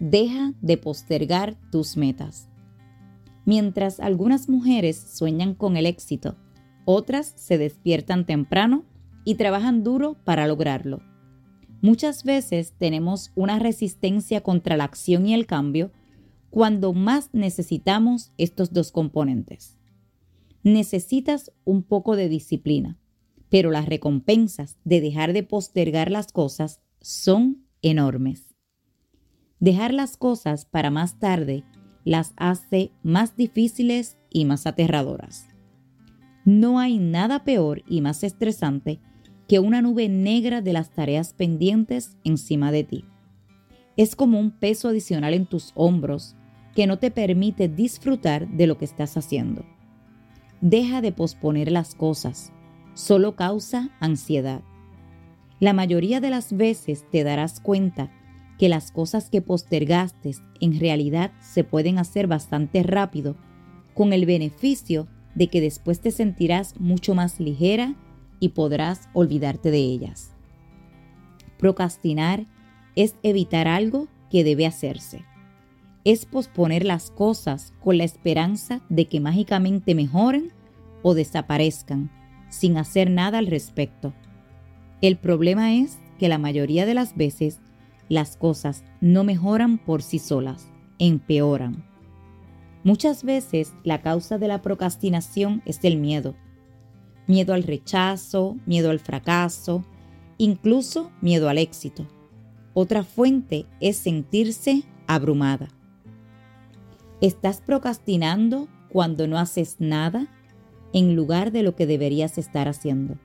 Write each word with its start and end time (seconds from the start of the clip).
Deja 0.00 0.54
de 0.60 0.76
postergar 0.76 1.56
tus 1.72 1.96
metas. 1.96 2.48
Mientras 3.44 3.98
algunas 3.98 4.48
mujeres 4.48 4.96
sueñan 4.96 5.54
con 5.54 5.76
el 5.76 5.86
éxito, 5.86 6.36
otras 6.84 7.32
se 7.36 7.58
despiertan 7.58 8.24
temprano 8.24 8.84
y 9.24 9.34
trabajan 9.34 9.82
duro 9.82 10.16
para 10.24 10.46
lograrlo. 10.46 11.00
Muchas 11.82 12.24
veces 12.24 12.74
tenemos 12.78 13.32
una 13.34 13.58
resistencia 13.58 14.40
contra 14.40 14.76
la 14.76 14.84
acción 14.84 15.26
y 15.26 15.34
el 15.34 15.46
cambio 15.46 15.90
cuando 16.50 16.92
más 16.92 17.30
necesitamos 17.32 18.32
estos 18.38 18.72
dos 18.72 18.92
componentes. 18.92 19.78
Necesitas 20.62 21.52
un 21.64 21.82
poco 21.82 22.16
de 22.16 22.28
disciplina, 22.28 22.98
pero 23.48 23.70
las 23.70 23.86
recompensas 23.86 24.78
de 24.84 25.00
dejar 25.00 25.32
de 25.32 25.42
postergar 25.42 26.10
las 26.10 26.32
cosas 26.32 26.80
son 27.00 27.64
enormes. 27.82 28.47
Dejar 29.60 29.92
las 29.92 30.16
cosas 30.16 30.64
para 30.64 30.90
más 30.90 31.18
tarde 31.18 31.64
las 32.04 32.32
hace 32.36 32.92
más 33.02 33.36
difíciles 33.36 34.18
y 34.30 34.44
más 34.44 34.66
aterradoras. 34.66 35.48
No 36.44 36.78
hay 36.78 36.98
nada 36.98 37.44
peor 37.44 37.82
y 37.86 38.00
más 38.00 38.24
estresante 38.24 39.00
que 39.48 39.58
una 39.58 39.82
nube 39.82 40.08
negra 40.08 40.62
de 40.62 40.72
las 40.72 40.90
tareas 40.90 41.34
pendientes 41.34 42.16
encima 42.24 42.70
de 42.70 42.84
ti. 42.84 43.04
Es 43.96 44.14
como 44.14 44.38
un 44.38 44.52
peso 44.52 44.88
adicional 44.88 45.34
en 45.34 45.46
tus 45.46 45.72
hombros 45.74 46.36
que 46.74 46.86
no 46.86 46.98
te 46.98 47.10
permite 47.10 47.68
disfrutar 47.68 48.48
de 48.48 48.66
lo 48.66 48.78
que 48.78 48.84
estás 48.84 49.16
haciendo. 49.16 49.64
Deja 50.60 51.00
de 51.00 51.12
posponer 51.12 51.72
las 51.72 51.94
cosas, 51.94 52.52
solo 52.94 53.34
causa 53.34 53.90
ansiedad. 54.00 54.62
La 55.60 55.72
mayoría 55.72 56.20
de 56.20 56.30
las 56.30 56.56
veces 56.56 57.04
te 57.10 57.24
darás 57.24 57.60
cuenta 57.60 58.12
que 58.58 58.68
las 58.68 58.90
cosas 58.90 59.30
que 59.30 59.40
postergaste 59.40 60.32
en 60.60 60.78
realidad 60.80 61.32
se 61.40 61.64
pueden 61.64 61.98
hacer 61.98 62.26
bastante 62.26 62.82
rápido, 62.82 63.36
con 63.94 64.12
el 64.12 64.26
beneficio 64.26 65.08
de 65.34 65.48
que 65.48 65.60
después 65.60 66.00
te 66.00 66.10
sentirás 66.10 66.78
mucho 66.80 67.14
más 67.14 67.40
ligera 67.40 67.94
y 68.40 68.50
podrás 68.50 69.08
olvidarte 69.12 69.70
de 69.70 69.78
ellas. 69.78 70.32
Procrastinar 71.58 72.46
es 72.96 73.14
evitar 73.22 73.68
algo 73.68 74.08
que 74.30 74.44
debe 74.44 74.66
hacerse. 74.66 75.24
Es 76.04 76.26
posponer 76.26 76.84
las 76.84 77.10
cosas 77.10 77.72
con 77.82 77.98
la 77.98 78.04
esperanza 78.04 78.80
de 78.88 79.06
que 79.06 79.20
mágicamente 79.20 79.94
mejoren 79.94 80.52
o 81.02 81.14
desaparezcan 81.14 82.10
sin 82.48 82.76
hacer 82.76 83.10
nada 83.10 83.38
al 83.38 83.46
respecto. 83.46 84.14
El 85.00 85.16
problema 85.16 85.74
es 85.74 85.98
que 86.18 86.28
la 86.28 86.38
mayoría 86.38 86.86
de 86.86 86.94
las 86.94 87.16
veces 87.16 87.60
las 88.08 88.36
cosas 88.36 88.84
no 89.00 89.24
mejoran 89.24 89.78
por 89.78 90.02
sí 90.02 90.18
solas, 90.18 90.70
empeoran. 90.98 91.84
Muchas 92.84 93.24
veces 93.24 93.74
la 93.84 94.00
causa 94.00 94.38
de 94.38 94.48
la 94.48 94.62
procrastinación 94.62 95.62
es 95.66 95.80
el 95.82 95.98
miedo. 95.98 96.34
Miedo 97.26 97.52
al 97.52 97.64
rechazo, 97.64 98.56
miedo 98.66 98.90
al 98.90 99.00
fracaso, 99.00 99.84
incluso 100.38 101.10
miedo 101.20 101.48
al 101.48 101.58
éxito. 101.58 102.06
Otra 102.72 103.02
fuente 103.02 103.66
es 103.80 103.96
sentirse 103.96 104.84
abrumada. 105.06 105.68
¿Estás 107.20 107.60
procrastinando 107.60 108.68
cuando 108.88 109.26
no 109.26 109.38
haces 109.38 109.76
nada 109.80 110.28
en 110.92 111.16
lugar 111.16 111.50
de 111.50 111.62
lo 111.62 111.74
que 111.74 111.86
deberías 111.86 112.38
estar 112.38 112.68
haciendo? 112.68 113.18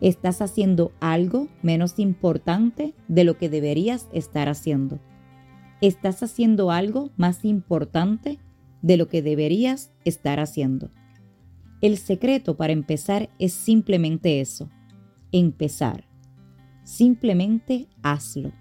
Estás 0.00 0.42
haciendo 0.42 0.92
algo 1.00 1.48
menos 1.62 1.98
importante 1.98 2.94
de 3.08 3.24
lo 3.24 3.38
que 3.38 3.48
deberías 3.48 4.08
estar 4.12 4.48
haciendo. 4.48 5.00
Estás 5.80 6.22
haciendo 6.22 6.70
algo 6.70 7.10
más 7.16 7.44
importante 7.44 8.38
de 8.82 8.96
lo 8.96 9.08
que 9.08 9.22
deberías 9.22 9.92
estar 10.04 10.40
haciendo. 10.40 10.90
El 11.80 11.98
secreto 11.98 12.56
para 12.56 12.72
empezar 12.72 13.30
es 13.38 13.52
simplemente 13.52 14.40
eso, 14.40 14.70
empezar. 15.32 16.06
Simplemente 16.82 17.88
hazlo. 18.02 18.52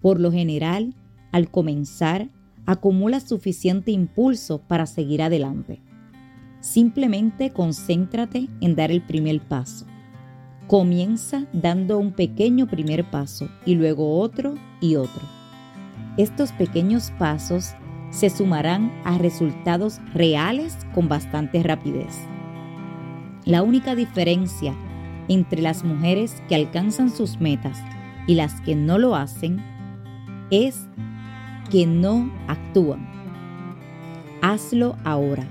Por 0.00 0.20
lo 0.20 0.32
general, 0.32 0.94
al 1.32 1.50
comenzar, 1.50 2.30
acumulas 2.66 3.24
suficiente 3.24 3.90
impulso 3.90 4.60
para 4.66 4.86
seguir 4.86 5.22
adelante. 5.22 5.80
Simplemente 6.60 7.50
concéntrate 7.50 8.48
en 8.60 8.76
dar 8.76 8.90
el 8.90 9.02
primer 9.02 9.40
paso. 9.40 9.86
Comienza 10.70 11.46
dando 11.52 11.98
un 11.98 12.12
pequeño 12.12 12.68
primer 12.68 13.02
paso 13.10 13.48
y 13.66 13.74
luego 13.74 14.20
otro 14.20 14.54
y 14.80 14.94
otro. 14.94 15.20
Estos 16.16 16.52
pequeños 16.52 17.10
pasos 17.18 17.74
se 18.10 18.30
sumarán 18.30 18.92
a 19.04 19.18
resultados 19.18 19.98
reales 20.14 20.78
con 20.94 21.08
bastante 21.08 21.60
rapidez. 21.64 22.16
La 23.44 23.64
única 23.64 23.96
diferencia 23.96 24.72
entre 25.26 25.60
las 25.60 25.82
mujeres 25.82 26.40
que 26.48 26.54
alcanzan 26.54 27.10
sus 27.10 27.40
metas 27.40 27.76
y 28.28 28.36
las 28.36 28.60
que 28.60 28.76
no 28.76 28.96
lo 28.96 29.16
hacen 29.16 29.60
es 30.52 30.86
que 31.68 31.84
no 31.84 32.30
actúan. 32.46 33.08
Hazlo 34.40 34.94
ahora. 35.02 35.48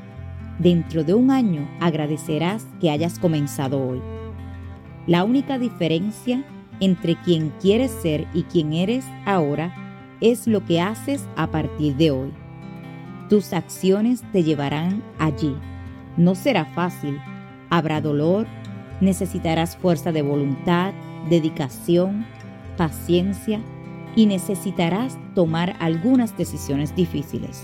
Dentro 0.59 1.03
de 1.03 1.13
un 1.13 1.29
año 1.29 1.67
agradecerás 1.81 2.65
que 2.79 2.89
hayas 2.89 3.19
comenzado 3.19 3.85
hoy. 3.85 3.99
La 5.09 5.23
única 5.23 5.57
diferencia 5.57 6.45
entre 6.79 7.15
quien 7.15 7.51
quieres 7.59 7.89
ser 7.89 8.27
y 8.31 8.43
quien 8.43 8.73
eres 8.73 9.03
ahora 9.25 9.73
es 10.21 10.45
lo 10.45 10.63
que 10.63 10.81
haces 10.81 11.27
a 11.35 11.47
partir 11.47 11.95
de 11.95 12.11
hoy. 12.11 12.31
Tus 13.27 13.53
acciones 13.53 14.21
te 14.31 14.43
llevarán 14.43 15.01
allí. 15.17 15.55
No 16.15 16.35
será 16.35 16.63
fácil. 16.63 17.19
Habrá 17.71 18.01
dolor, 18.01 18.45
necesitarás 19.01 19.75
fuerza 19.77 20.11
de 20.11 20.21
voluntad, 20.21 20.93
dedicación, 21.27 22.27
paciencia 22.77 23.61
y 24.15 24.27
necesitarás 24.27 25.17
tomar 25.33 25.75
algunas 25.79 26.37
decisiones 26.37 26.95
difíciles. 26.95 27.63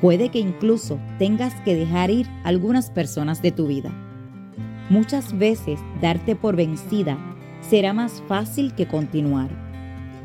Puede 0.00 0.28
que 0.28 0.38
incluso 0.38 1.00
tengas 1.18 1.52
que 1.62 1.74
dejar 1.74 2.12
ir 2.12 2.28
algunas 2.44 2.90
personas 2.90 3.42
de 3.42 3.50
tu 3.50 3.66
vida. 3.66 3.90
Muchas 4.90 5.38
veces 5.38 5.78
darte 6.00 6.34
por 6.34 6.56
vencida 6.56 7.16
será 7.60 7.92
más 7.92 8.22
fácil 8.26 8.74
que 8.74 8.88
continuar. 8.88 9.48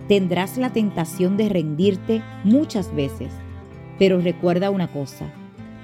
Tendrás 0.08 0.58
la 0.58 0.72
tentación 0.72 1.38
de 1.38 1.50
rendirte 1.50 2.24
muchas 2.44 2.94
veces, 2.96 3.31
pero 4.00 4.20
recuerda 4.20 4.72
una 4.72 4.92
cosa, 4.92 5.31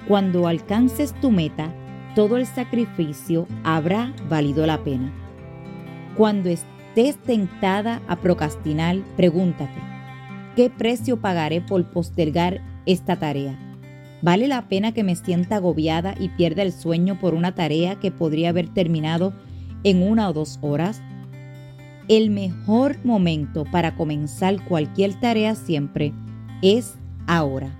cuando 0.08 0.48
alcances 0.48 1.14
tu 1.20 1.30
meta, 1.30 1.72
todo 2.16 2.36
el 2.36 2.44
sacrificio 2.44 3.46
habrá 3.62 4.12
valido 4.28 4.66
la 4.66 4.82
pena. 4.82 5.12
Cuando 6.16 6.48
estés 6.48 7.16
tentada 7.22 8.02
a 8.08 8.16
procrastinar, 8.16 8.96
pregúntate, 9.16 9.80
¿qué 10.56 10.70
precio 10.70 11.20
pagaré 11.20 11.60
por 11.60 11.88
postergar 11.90 12.60
esta 12.84 13.16
tarea? 13.16 13.71
¿Vale 14.22 14.46
la 14.46 14.68
pena 14.68 14.92
que 14.92 15.02
me 15.02 15.16
sienta 15.16 15.56
agobiada 15.56 16.14
y 16.18 16.28
pierda 16.28 16.62
el 16.62 16.72
sueño 16.72 17.18
por 17.18 17.34
una 17.34 17.56
tarea 17.56 17.98
que 17.98 18.12
podría 18.12 18.50
haber 18.50 18.68
terminado 18.68 19.32
en 19.82 20.00
una 20.00 20.28
o 20.28 20.32
dos 20.32 20.60
horas? 20.62 21.02
El 22.06 22.30
mejor 22.30 23.04
momento 23.04 23.64
para 23.64 23.96
comenzar 23.96 24.64
cualquier 24.64 25.18
tarea 25.18 25.56
siempre 25.56 26.12
es 26.62 26.94
ahora. 27.26 27.76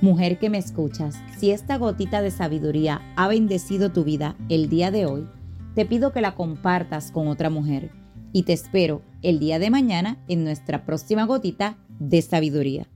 Mujer 0.00 0.38
que 0.38 0.48
me 0.48 0.58
escuchas, 0.58 1.16
si 1.36 1.50
esta 1.50 1.76
gotita 1.76 2.22
de 2.22 2.30
sabiduría 2.30 3.02
ha 3.14 3.28
bendecido 3.28 3.92
tu 3.92 4.04
vida 4.04 4.34
el 4.48 4.70
día 4.70 4.90
de 4.90 5.04
hoy, 5.04 5.28
te 5.74 5.84
pido 5.84 6.12
que 6.12 6.22
la 6.22 6.34
compartas 6.34 7.12
con 7.12 7.28
otra 7.28 7.50
mujer 7.50 7.90
y 8.32 8.44
te 8.44 8.54
espero 8.54 9.02
el 9.20 9.38
día 9.38 9.58
de 9.58 9.70
mañana 9.70 10.16
en 10.26 10.42
nuestra 10.42 10.86
próxima 10.86 11.26
gotita 11.26 11.76
de 11.98 12.22
sabiduría. 12.22 12.86